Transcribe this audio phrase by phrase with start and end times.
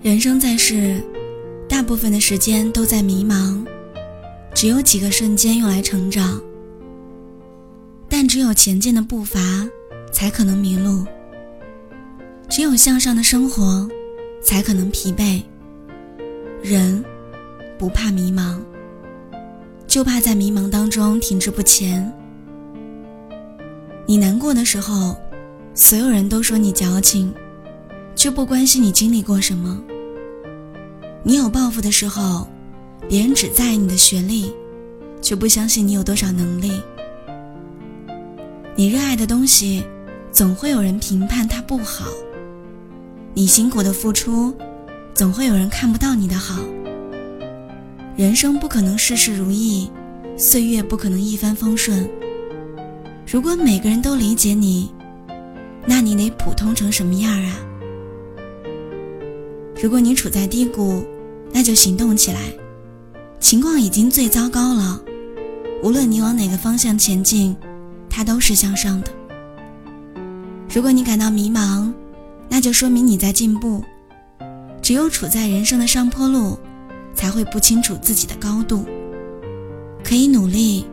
[0.00, 1.02] 人生在世，
[1.68, 3.66] 大部分的时间都在迷茫，
[4.54, 6.40] 只有几个瞬间用来成长。
[8.08, 9.40] 但只有前进的步伐，
[10.12, 11.04] 才可能迷路；
[12.48, 13.88] 只有向上的生活，
[14.40, 15.42] 才可能疲惫。
[16.62, 17.04] 人
[17.76, 18.56] 不怕迷茫，
[19.88, 22.12] 就怕在迷茫当中停滞不前。
[24.06, 25.16] 你难过的时候，
[25.74, 27.34] 所有人都说你矫情，
[28.18, 29.80] 却不关心你经历过什么。
[31.22, 32.48] 你有抱负的时候，
[33.08, 34.52] 别人只在意你的学历，
[35.22, 36.82] 却不相信你有多少能力。
[38.74, 39.84] 你热爱的东西，
[40.32, 42.06] 总会有人评判它不好。
[43.34, 44.52] 你辛苦的付出，
[45.14, 46.60] 总会有人看不到你的好。
[48.16, 49.88] 人生不可能事事如意，
[50.36, 52.10] 岁月不可能一帆风顺。
[53.30, 54.90] 如果每个人都理解你，
[55.86, 57.54] 那你得普通成什么样啊？
[59.80, 61.04] 如果你处在低谷，
[61.52, 62.40] 那就行动起来。
[63.38, 65.00] 情况已经最糟糕了，
[65.84, 67.56] 无论你往哪个方向前进，
[68.10, 69.08] 它都是向上的。
[70.74, 71.92] 如果你感到迷茫，
[72.48, 73.84] 那就说明你在进步。
[74.82, 76.58] 只有处在人生的上坡路，
[77.14, 78.84] 才会不清楚自己的高度。
[80.02, 80.86] 可以努力，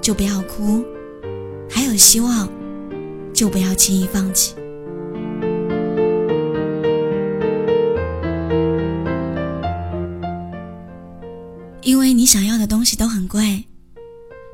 [0.00, 0.82] 就不要哭；
[1.68, 2.48] 还有希望，
[3.34, 4.54] 就不要轻易放弃。
[11.94, 13.62] 因为你想要的东西都很贵，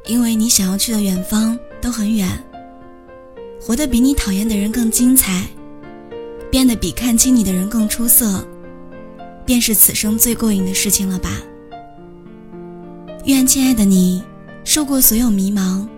[0.05, 2.29] 因为你想要去的远方都很远。
[3.59, 5.47] 活得比你讨厌的人更精彩，
[6.51, 8.47] 变得比看清你的人更出色，
[9.47, 11.31] 便是此生最过瘾的事情了吧？
[13.25, 14.23] 愿亲爱的你，
[14.63, 15.89] 受过所有迷茫，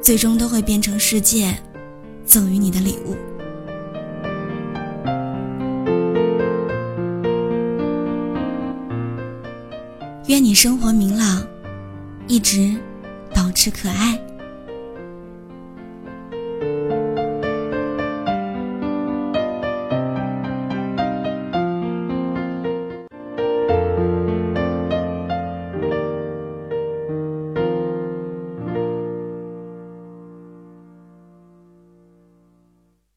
[0.00, 1.54] 最终都会变成世界
[2.24, 3.14] 赠予你的礼物。
[10.30, 11.44] 愿你生活明朗，
[12.28, 12.80] 一直
[13.34, 14.16] 保持可爱。